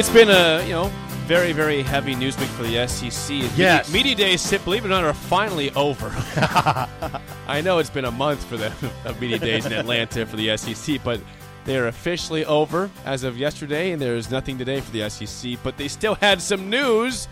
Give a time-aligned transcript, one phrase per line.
[0.00, 0.90] It's been a you know
[1.26, 3.36] very very heavy news week for the SEC.
[3.54, 3.92] Yes.
[3.92, 6.10] media, media days, believe it or not, are finally over.
[7.46, 8.72] I know it's been a month for the
[9.04, 11.20] of media days in Atlanta for the SEC, but
[11.66, 15.58] they are officially over as of yesterday, and there is nothing today for the SEC.
[15.62, 17.28] But they still had some news.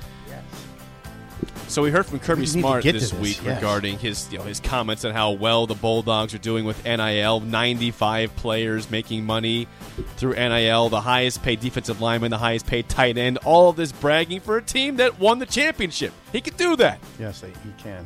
[1.68, 3.56] So we heard from Kirby We Smart this this, week yes.
[3.56, 7.40] regarding his you know his comments on how well the Bulldogs are doing with NIL.
[7.40, 9.68] Ninety five players making money
[10.16, 13.36] through NIL, the highest paid defensive lineman, the highest paid tight end.
[13.44, 16.12] All of this bragging for a team that won the championship.
[16.32, 16.98] He can do that.
[17.20, 17.52] Yes, he
[17.82, 18.04] can.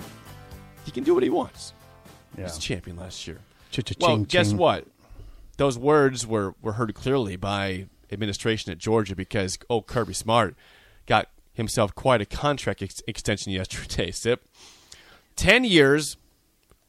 [0.84, 1.72] He can do what he wants.
[2.34, 2.48] He Yeah.
[2.48, 3.38] was champion last year.
[3.70, 4.58] Ch-ch-ching, Well, guess ching.
[4.58, 4.86] what?
[5.56, 10.56] Those words were, were heard clearly by administration at Georgia because oh Kirby Smart
[11.06, 14.10] got himself quite a contract ex- extension yesterday.
[14.10, 14.44] Sip,
[15.36, 16.16] ten years,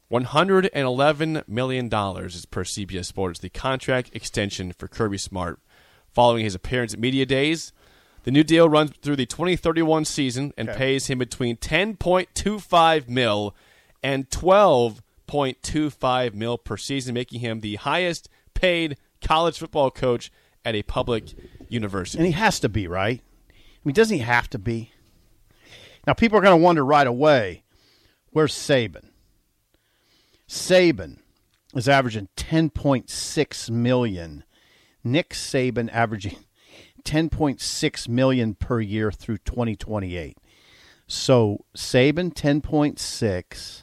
[0.08, 3.38] one hundred and eleven million dollars is per CBS Sports.
[3.40, 5.58] The contract extension for Kirby Smart
[6.12, 7.72] following his appearance at media days.
[8.22, 10.78] The new deal runs through the 2031 season and Okay.
[10.78, 13.54] pays him between 10.25 mil
[14.02, 20.30] and 12.25 mil per season, making him the highest paid college football coach
[20.64, 21.24] at a public
[21.68, 22.18] university.
[22.18, 23.20] And he has to be, right?
[23.84, 24.92] I mean, doesn't he have to be?
[26.06, 27.64] Now, people are going to wonder right away
[28.30, 29.10] where's Saban?
[30.48, 31.18] Saban
[31.74, 34.44] is averaging 10.6 million.
[35.02, 36.38] Nick Saban averaging
[37.04, 40.38] 10.6 million per year through 2028.
[41.06, 43.82] So Saban 10.6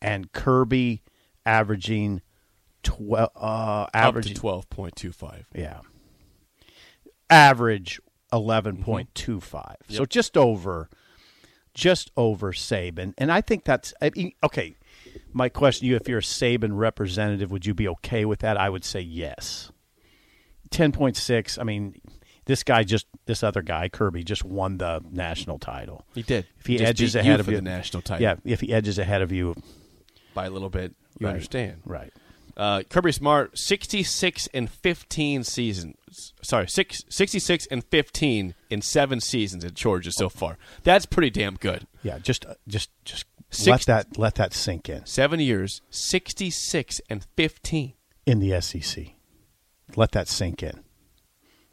[0.00, 1.02] and Kirby
[1.44, 2.22] averaging
[2.84, 5.44] 12 uh averaging to 12.25.
[5.54, 5.80] yeah.
[7.28, 8.00] Average
[8.32, 9.06] 11.25.
[9.14, 9.94] Mm-hmm.
[9.94, 10.88] So just over
[11.74, 13.14] just over Saban.
[13.18, 14.76] And I think that's I mean, okay.
[15.32, 18.56] My question to you if you're a Saban representative, would you be okay with that?
[18.56, 19.70] I would say yes.
[20.70, 22.00] 10.6, I mean,
[22.44, 26.04] this guy just this other guy, Kirby, just won the national title.
[26.14, 26.46] He did.
[26.58, 28.22] If he Just edges ahead you of you the national title.
[28.22, 29.54] Yeah, if he edges ahead of you,
[30.34, 30.94] by a little bit.
[31.18, 31.32] You Right.
[31.34, 31.82] understand.
[31.84, 32.12] right.
[32.58, 36.32] Uh, Kirby Smart, 66 and 15 seasons.
[36.42, 40.58] Sorry, six, 66 and 15 in seven seasons at Georgia so far.
[40.82, 41.86] That's pretty damn good.
[42.02, 45.06] Yeah, just uh, just just Six- let that let that sink in.
[45.06, 47.94] Seven years, 66 and 15.
[48.26, 49.06] in the SEC.
[49.96, 50.80] Let that sink in.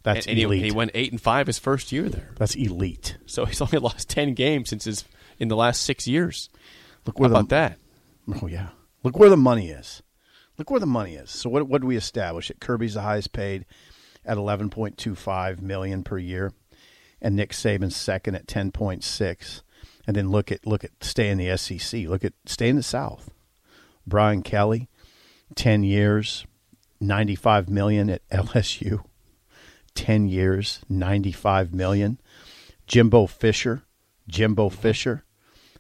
[0.04, 0.64] That's and, and elite.
[0.66, 2.32] he went 8 and 5 his first year there.
[2.38, 3.18] That's elite.
[3.26, 5.04] So he's only lost 10 games since his
[5.40, 6.50] in the last 6 years.
[7.08, 7.80] Look How where about that?
[8.42, 8.70] Oh yeah.
[9.04, 10.02] Look where the money is.
[10.58, 11.32] Look where the money is.
[11.32, 12.48] So what what do we establish?
[12.48, 13.66] That Kirby's the highest paid
[14.26, 16.54] at eleven point two five million per year,
[17.22, 19.62] and Nick Saban's second at ten point six.
[20.08, 22.08] And then look at look at stay in the SEC.
[22.08, 23.32] Look at stay in the South.
[24.08, 24.88] Brian Kelly,
[25.56, 26.46] ten years,
[27.00, 29.04] ninety five million at LSU.
[29.94, 32.20] Ten years, ninety five million.
[32.88, 33.84] Jimbo Fisher,
[34.28, 35.24] Jimbo Fisher,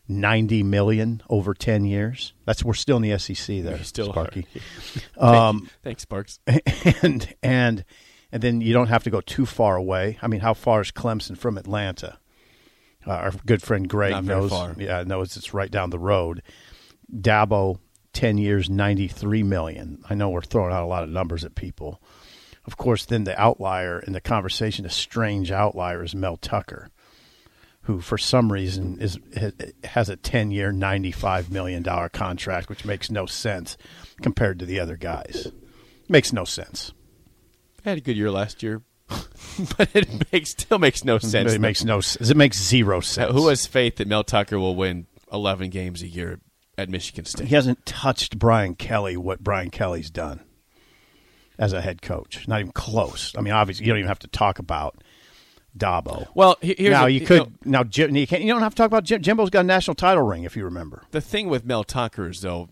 [0.08, 2.34] ninety million over ten years.
[2.46, 4.12] That's we're still in the SEC there, still.
[4.12, 4.48] Sparky.
[5.18, 6.40] Um, Thanks, Sparks.
[7.02, 7.86] and and
[8.32, 10.18] and then you don't have to go too far away.
[10.22, 12.20] I mean, how far is Clemson from Atlanta?
[13.08, 14.52] Uh, our good friend Greg Not knows.
[14.78, 16.42] Yeah, knows it's right down the road.
[17.14, 17.80] Dabo,
[18.14, 20.02] 10 years, 93 million.
[20.10, 22.02] I know we're throwing out a lot of numbers at people.
[22.66, 26.90] Of course, then the outlier in the conversation, a strange outlier, is Mel Tucker,
[27.86, 29.20] who for some reason is
[29.84, 33.78] has a 10 year, $95 million contract, which makes no sense
[34.22, 35.52] compared to the other guys.
[36.10, 36.94] Makes no sense.
[37.86, 38.82] I had a good year last year,
[39.78, 41.54] but it makes still makes no sense.
[41.54, 42.30] It makes no sense.
[42.30, 43.32] It makes zero sense.
[43.32, 46.40] Who has faith that Mel Tucker will win 11 games a year
[46.80, 47.48] at Michigan State?
[47.48, 50.42] He hasn't touched Brian Kelly what Brian Kelly's done
[51.60, 52.48] as a head coach.
[52.48, 53.34] Not even close.
[53.38, 55.04] I mean, obviously, you don't even have to talk about
[55.78, 56.28] Dabo.
[56.34, 58.88] Well, here's now a, you could now Jim, you, can't, you don't have to talk
[58.88, 61.04] about Jim, Jimbo's got a national title ring if you remember.
[61.12, 62.70] The thing with Mel Tucker is though,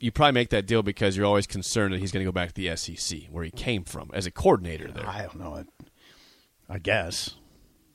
[0.00, 2.52] you probably make that deal because you're always concerned that he's going to go back
[2.52, 5.08] to the SEC where he came from as a coordinator there.
[5.08, 5.64] I don't know.
[6.68, 7.30] I guess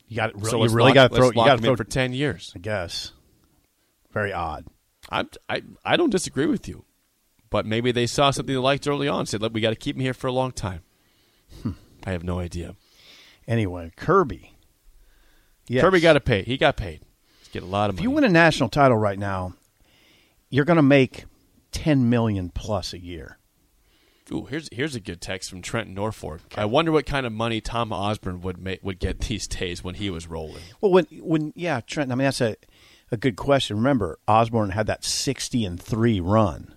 [0.08, 1.26] you got really, so you really got to throw.
[1.28, 2.52] You got to throw for ten years.
[2.56, 3.12] I guess.
[4.10, 4.66] Very odd.
[5.10, 6.84] I I I don't disagree with you,
[7.48, 9.26] but maybe they saw something they liked early on.
[9.26, 10.82] Said, "Look, we got to keep him here for a long time."
[11.62, 11.72] Hmm.
[12.04, 12.74] I have no idea.
[13.50, 14.54] Anyway, Kirby.
[15.66, 15.82] Yes.
[15.82, 16.44] Kirby got to pay.
[16.44, 17.00] He got paid.
[17.40, 18.04] He's getting a lot of if money.
[18.04, 19.54] If you win a national title right now,
[20.48, 21.24] you're going to make
[21.72, 23.38] ten million plus a year.
[24.32, 26.42] Ooh, here's here's a good text from Trenton Norfolk.
[26.56, 29.96] I wonder what kind of money Tom Osborne would make, would get these days when
[29.96, 30.62] he was rolling.
[30.80, 32.12] Well, when when yeah, Trent.
[32.12, 32.54] I mean, that's a
[33.10, 33.76] a good question.
[33.76, 36.76] Remember, Osborne had that sixty and three run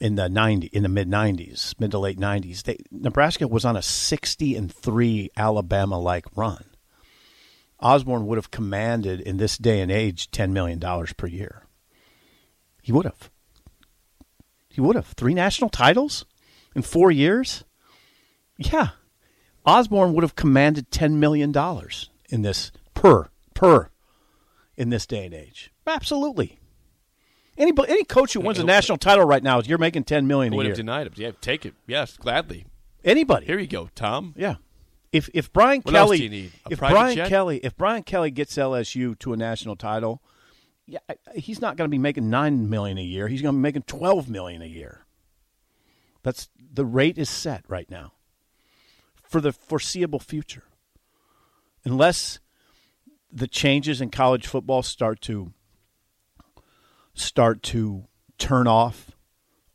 [0.00, 2.62] in the ninety in the mid nineties, mid to late nineties.
[2.90, 6.64] Nebraska was on a sixty and three Alabama like run.
[7.80, 11.64] Osborne would have commanded in this day and age ten million dollars per year.
[12.82, 13.30] He would have.
[14.68, 16.24] He would have three national titles
[16.74, 17.64] in four years.
[18.56, 18.90] Yeah,
[19.66, 23.90] Osborne would have commanded ten million dollars in this per per
[24.76, 25.72] in this day and age.
[25.86, 26.60] Absolutely.
[27.58, 30.52] Any any coach who wins a national title right now, is you're making ten million
[30.52, 30.70] a would year.
[30.72, 31.12] have denied him.
[31.16, 31.74] Yeah, take it.
[31.86, 32.66] Yes, gladly.
[33.04, 33.46] Anybody.
[33.46, 34.32] Here you go, Tom.
[34.36, 34.56] Yeah.
[35.12, 37.28] If if Brian what Kelly if Brian jet?
[37.28, 40.22] Kelly if Brian Kelly gets LSU to a national title,
[40.86, 40.98] yeah,
[41.34, 43.26] he's not going to be making nine million a year.
[43.26, 45.06] He's going to be making twelve million a year.
[46.22, 48.12] That's the rate is set right now
[49.24, 50.64] for the foreseeable future,
[51.84, 52.38] unless
[53.32, 55.52] the changes in college football start to
[57.20, 58.04] start to
[58.38, 59.12] turn off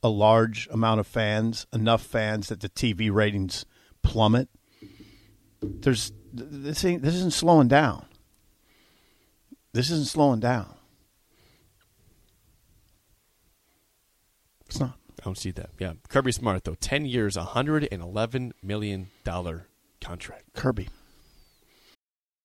[0.01, 3.65] a large amount of fans, enough fans that the TV ratings
[4.01, 4.49] plummet.
[5.61, 8.05] There's this ain't this isn't slowing down.
[9.71, 10.75] This isn't slowing down.
[14.67, 14.97] It's not.
[15.19, 15.69] I don't see that.
[15.79, 19.67] Yeah, Kirby Smart though, ten years, hundred and eleven million dollar
[20.01, 20.53] contract.
[20.53, 20.89] Kirby.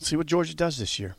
[0.00, 1.14] See what Georgia does this year.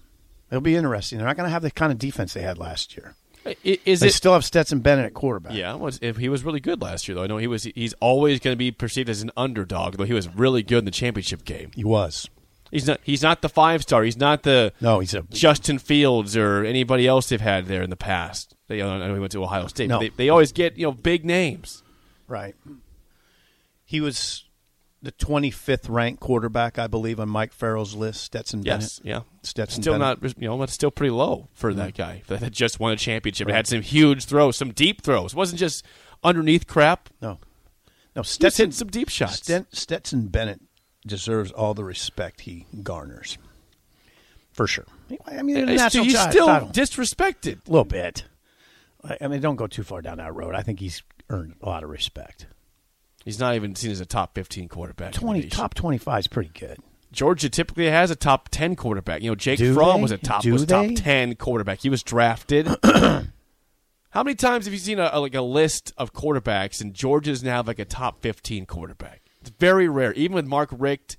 [0.50, 1.18] It'll be interesting.
[1.18, 3.16] They're not going to have the kind of defense they had last year.
[3.64, 5.54] Is they it, still have Stetson Bennett at quarterback?
[5.54, 7.24] Yeah, was, if he was really good last year, though.
[7.24, 7.64] I know he was.
[7.64, 10.86] He's always going to be perceived as an underdog, though he was really good in
[10.86, 11.72] the championship game.
[11.74, 12.30] He was.
[12.70, 13.00] He's not.
[13.04, 14.04] He's not the five star.
[14.04, 15.00] He's not the no.
[15.00, 18.56] He's a Justin Fields or anybody else they've had there in the past.
[18.68, 19.90] They, I know he went to Ohio State.
[19.90, 20.00] No.
[20.00, 21.82] They, they always get you know big names.
[22.28, 22.56] Right.
[23.84, 24.46] He was
[25.02, 28.24] the 25th ranked quarterback, I believe, on Mike Farrell's list.
[28.24, 29.16] Stetson Yes, Bennett.
[29.16, 29.22] yeah.
[29.44, 30.22] Stetson Still Bennett.
[30.22, 32.02] not, you know, that's still pretty low for that mm-hmm.
[32.02, 33.50] guy that just won a championship.
[33.50, 35.34] It had some huge throws, some deep throws.
[35.34, 35.84] It wasn't just
[36.24, 37.10] underneath crap.
[37.22, 37.40] No,
[38.16, 38.22] no.
[38.22, 39.38] Stetson some deep shots.
[39.38, 40.62] Stet- Stetson Bennett
[41.06, 43.40] deserves all the respect he garners,
[44.54, 44.86] for sure.
[45.26, 47.68] I mean, He's national he's still disrespected.
[47.68, 48.26] a little bit.
[49.20, 50.54] I mean, don't go too far down that road.
[50.54, 52.46] I think he's earned a lot of respect.
[53.26, 55.08] He's not even seen as a top 15 quarterback.
[55.08, 56.78] in the Twenty top twenty five is pretty good.
[57.12, 59.22] Georgia typically has a top 10 quarterback.
[59.22, 60.02] You know, Jake Do Fromm they?
[60.04, 60.94] was a top Do was top they?
[60.96, 61.80] 10 quarterback.
[61.82, 62.68] He was drafted.
[62.84, 67.44] How many times have you seen a, a- like a list of quarterbacks and Georgia's
[67.44, 69.22] now like a top 15 quarterback?
[69.42, 70.14] It's very rare.
[70.14, 71.18] Even with Mark Richt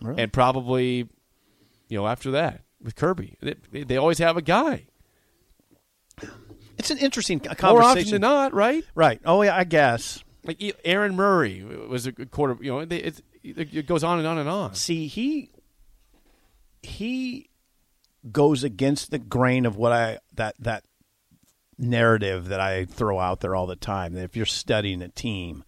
[0.00, 0.22] Really?
[0.22, 1.08] and probably
[1.88, 3.36] you know after that with Kirby.
[3.40, 4.86] They, they always have a guy.
[6.76, 7.70] It's an interesting conversation.
[7.74, 8.84] More often than not, right?
[8.94, 9.20] Right.
[9.24, 10.22] Oh yeah, I guess.
[10.48, 14.74] Like Aaron Murray was a quarter, you know, it goes on and on and on.
[14.74, 15.50] See, he
[16.82, 17.50] he
[18.32, 20.84] goes against the grain of what I that that
[21.76, 24.14] narrative that I throw out there all the time.
[24.14, 25.64] That if you're studying a team,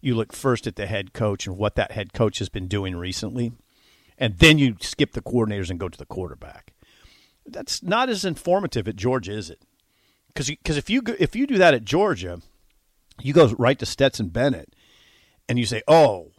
[0.00, 2.96] you look first at the head coach and what that head coach has been doing
[2.96, 3.52] recently,
[4.18, 6.72] and then you skip the coordinators and go to the quarterback.
[7.46, 9.62] That's not as informative at Georgia, is it?
[10.26, 12.40] Because because if you if you do that at Georgia,
[13.20, 14.74] you go right to Stetson Bennett,
[15.48, 16.32] and you say, "Oh,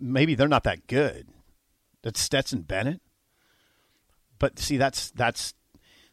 [0.00, 1.28] maybe they're not that good."
[2.02, 3.00] That's Stetson Bennett.
[4.38, 5.54] But see, that's that's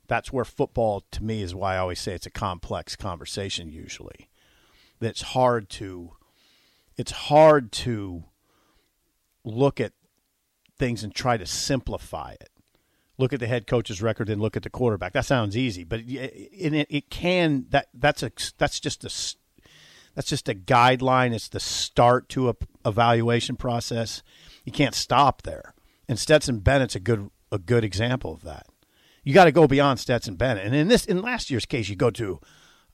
[0.07, 3.69] that's where football to me is why I always say it's a complex conversation.
[3.69, 4.29] Usually,
[4.99, 6.13] that it's hard to
[6.97, 8.23] it's hard to
[9.43, 9.93] look at
[10.77, 12.49] things and try to simplify it.
[13.17, 15.13] Look at the head coach's record and look at the quarterback.
[15.13, 16.09] That sounds easy, but it,
[16.53, 19.09] it, it can that that's a that's just a
[20.15, 21.33] that's just a guideline.
[21.33, 24.23] It's the start to a evaluation process.
[24.65, 25.73] You can't stop there.
[26.07, 28.67] And Stetson Bennett's a good a good example of that.
[29.23, 30.65] You got to go beyond Stetson Bennett.
[30.65, 32.39] And in this in last year's case, you go to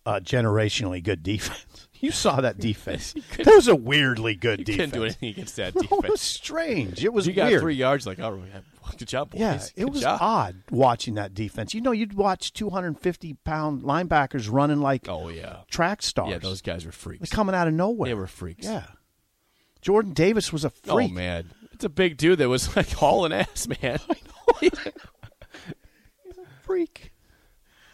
[0.06, 1.66] a generationally good defense.
[2.00, 3.16] You saw that defense.
[3.38, 4.92] that was a weirdly good You defense.
[4.92, 7.04] couldn't do anything against that No, it was strange.
[7.04, 7.62] It was you got weird.
[7.62, 8.40] three yards, like, oh,
[8.98, 9.40] good job, boys.
[9.42, 10.20] Yeah, it Good was job.
[10.22, 11.74] odd watching that defense.
[11.74, 16.30] You know, you'd watch 250 pound linebackers running like Oh yeah, track stars.
[16.32, 16.38] yeah.
[16.38, 17.30] Those guys were They're freaks.
[17.30, 18.08] coming out of nowhere.
[18.10, 18.66] They were freaks.
[18.66, 18.86] Yeah.
[19.82, 21.12] Jordan Davis was a oh, freak.
[21.12, 24.00] Oh man, it's a big dude that was like hauling ass, man.
[26.64, 27.12] freak.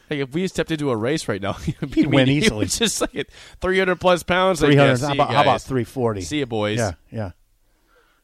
[0.09, 2.65] Like if we stepped into a race right now, he'd He'd win easily.
[2.65, 3.27] Just like at
[3.61, 4.61] 300 plus pounds.
[4.61, 4.99] Like, 300.
[4.99, 6.21] yeah, how, about, how about 340?
[6.21, 6.77] See you, boys.
[6.77, 7.31] Yeah, yeah.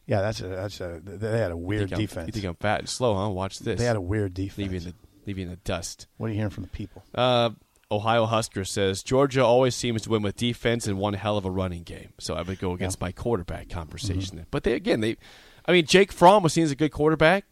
[0.09, 2.27] Yeah, that's a that's a they had a weird I'm- defense.
[2.27, 3.29] You think I'm fat and slow, huh?
[3.29, 3.77] Watch this.
[3.79, 4.57] they had a weird defense.
[4.57, 4.93] leave you in the
[5.27, 6.07] leave you in the dust.
[6.17, 7.03] what are you hearing from the people?
[7.13, 7.51] Uh,
[7.91, 11.51] Ohio Husker says Georgia always seems to win with defense and one hell of a
[11.51, 12.09] running game.
[12.19, 14.35] So I would go against my quarterback conversation.
[14.37, 14.45] there.
[14.51, 15.17] But they again, they,
[15.65, 17.45] I mean, Jake Fromm was seen as a good quarterback,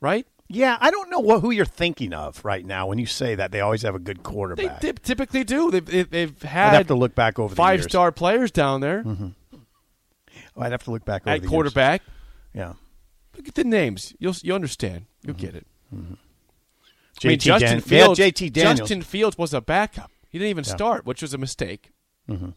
[0.00, 0.26] right?
[0.48, 3.52] Yeah, I don't know what who you're thinking of right now when you say that.
[3.52, 4.80] They always have a good quarterback.
[4.82, 5.70] dip- typically do.
[5.70, 7.90] They've, they've, they've I'd had have to look back over the five years.
[7.90, 9.02] star players down there
[10.56, 12.02] I'd have to look back over at the quarterback.
[12.02, 12.10] Years.
[12.54, 12.72] Yeah.
[13.36, 14.14] Look at the names.
[14.18, 15.06] You'll you understand.
[15.24, 15.66] You'll get it.
[15.92, 16.18] I mean,
[17.20, 18.18] JT Justin Dan- Fields.
[18.18, 18.78] Yeah, JT Daniels.
[18.80, 20.10] Justin Fields was a backup.
[20.28, 20.74] He didn't even Yeah.
[20.74, 21.90] start, which was a mistake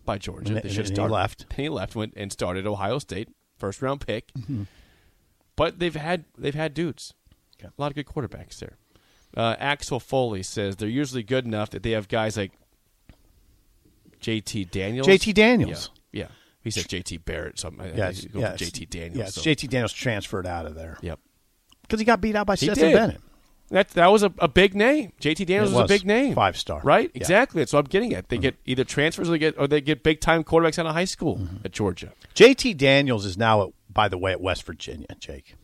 [0.05, 0.53] by Georgia.
[0.55, 1.45] And they should and he left.
[1.55, 4.31] He left, went and started Ohio State, first round pick.
[4.33, 4.63] Mm-hmm.
[5.55, 7.13] But they've had they've had dudes,
[7.59, 7.69] Okay.
[7.77, 8.77] a lot of good quarterbacks there.
[9.35, 12.51] Uh, Axel Foley says they're usually good enough that they have guys like
[14.19, 14.65] J.T.
[14.65, 15.07] Daniels.
[15.07, 15.91] JT Daniels.
[16.11, 16.27] Yeah, yeah.
[16.65, 17.17] He said J.T.
[17.19, 18.86] Barrett, so I'm Yeah, think he's it's- going yeah, J.T.
[18.88, 19.17] Daniels.
[19.17, 21.19] Yeah, so- JT Daniels transferred out of there Yep.
[21.84, 22.93] because he got beat out by He Stetson did.
[22.95, 23.22] Bennett.
[23.69, 25.12] That that was a, a big name.
[25.19, 25.89] JT Daniels was, was.
[25.91, 26.81] a big name, Five star.
[26.84, 27.10] right?
[27.15, 27.19] Yeah.
[27.22, 27.62] Exactly.
[27.62, 28.29] That's what I'm getting at.
[28.29, 30.93] They get either transfers or they get or they get big time quarterbacks out of
[30.93, 31.55] high school Mm-hmm.
[31.65, 32.12] at Georgia.
[32.36, 35.07] JT Daniels is now, at, by the way, at West Virginia.
[35.19, 35.55] Jake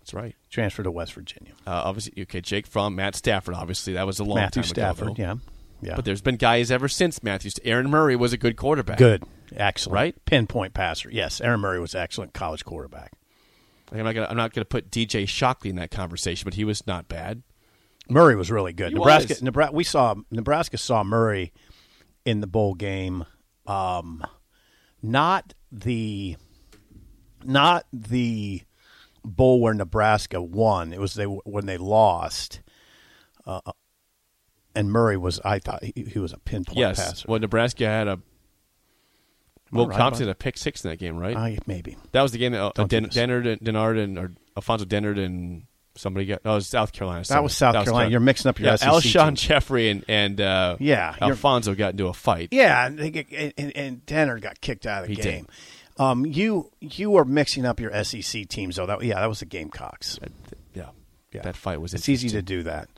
[0.00, 0.34] That's right.
[0.50, 1.52] transferred to West Virginia.
[1.66, 2.42] Uh, obviously, okay.
[2.42, 3.54] Jake Fromm Matt Stafford.
[3.54, 5.08] Obviously, that was a long Matthew time Stafford.
[5.08, 5.14] ago.
[5.16, 5.22] though.
[5.22, 5.34] Yeah,
[5.84, 5.96] yeah.
[5.96, 7.60] But there's been guys ever since Matthews.
[7.62, 8.98] Aaron Murray was a good quarterback.
[8.98, 9.22] good,
[9.54, 10.24] excellent, Right?
[10.24, 11.10] Pinpoint passer.
[11.10, 13.12] Yes, Aaron Murray was an excellent college quarterback.
[13.92, 16.86] I'm not gonna I'm not gonna put DJ Shockley in that conversation, but he was
[16.86, 17.42] not bad.
[18.08, 18.88] Murray was really good.
[18.88, 19.42] He Nebraska, was.
[19.42, 21.52] Nebraska, we saw Nebraska saw Murray
[22.24, 23.24] in the bowl game.
[23.66, 24.24] Um,
[25.02, 26.36] not the,
[27.44, 28.62] not the
[29.24, 30.92] bowl where Nebraska won.
[30.92, 32.60] It was they when they lost.
[33.46, 33.60] Uh,
[34.74, 36.96] and Murray was, I thought he, he was a pinpoint yes.
[36.98, 37.26] passer.
[37.28, 38.20] Well, Nebraska had a
[39.74, 41.36] Will right had a pick six in that game, right?
[41.36, 41.96] I, maybe.
[42.12, 43.16] That was the game that uh, Den- this.
[43.16, 45.64] Dennard, and, Dennard and or Alfonso Dennard and
[45.96, 46.42] somebody got.
[46.44, 47.24] Oh, it was South Carolina.
[47.28, 48.10] That was South Carolina.
[48.10, 49.34] You're mixing up your yeah, SEC Alshon.
[49.34, 52.50] Jeffery and and uh, Yeah, Alfonso got into a fight.
[52.52, 55.48] Yeah, and, and, and Tanner got kicked out of the He game.
[55.96, 58.86] Um, you you are mixing up your SEC teams though.
[58.86, 60.18] That yeah, that was the Gamecocks.
[60.20, 60.32] That-
[60.74, 60.88] yeah,
[61.32, 61.42] Yeah.
[61.42, 61.94] that fight was.
[61.94, 62.88] It's easy to do that,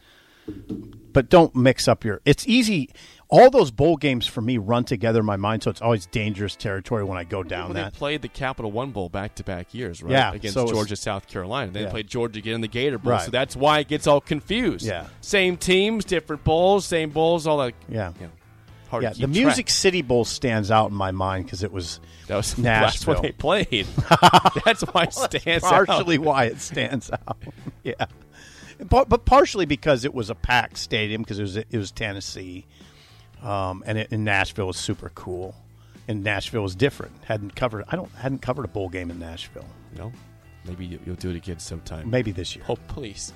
[1.12, 2.20] but don't mix up your.
[2.24, 2.90] It's easy.
[3.28, 6.54] All those bowl games for me run together in my mind, so it's always dangerous
[6.54, 7.92] territory when I go down Well, that.
[7.94, 10.12] they played the Capital One Bowl back to back years, right?
[10.12, 11.72] Yeah, against so Georgia, South Carolina.
[11.72, 11.88] Then Yeah.
[11.88, 13.22] they played Georgia again in the Gator Bowl, Right.
[13.24, 14.86] so that's why it gets all confused.
[14.86, 15.06] Yeah.
[15.22, 17.74] same teams, different bowls, same bowls, all that.
[17.88, 18.12] Yeah.
[18.20, 18.32] you know,
[18.90, 19.70] hard yeah, the Music track.
[19.70, 21.98] City Bowl stands out in my mind because it was
[22.28, 23.86] That was last one they played.
[24.64, 26.22] that's why it stands out partially out.
[26.22, 27.38] why it stands out.
[27.82, 27.94] yeah,
[28.88, 32.66] but, but partially because it was a packed stadium because it was it was Tennessee,
[33.42, 35.54] um, and it, in Nashville was super cool.
[36.08, 37.12] And Nashville was different.
[37.24, 37.84] hadn't covered.
[37.88, 39.66] I don't hadn't covered a bowl game in Nashville.
[39.98, 40.12] No,
[40.64, 42.08] maybe you- you'll do it again sometime.
[42.08, 42.64] Maybe this year.
[42.68, 43.32] Oh, please.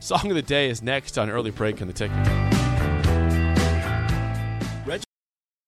[0.00, 2.16] Song of the day is next on early break on the ticket.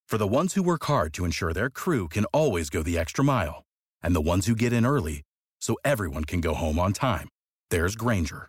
[0.06, 3.22] For the ones who work hard to ensure their crew can always go the extra
[3.22, 3.64] mile,
[4.02, 5.20] and the ones who get in early
[5.60, 7.28] so everyone can go home on time,
[7.68, 8.48] there's Grainger,